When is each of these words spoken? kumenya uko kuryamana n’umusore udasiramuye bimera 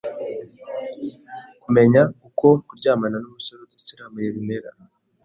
kumenya 1.63 2.01
uko 2.27 2.47
kuryamana 2.67 3.17
n’umusore 3.19 3.59
udasiramuye 3.63 4.27
bimera 4.35 4.69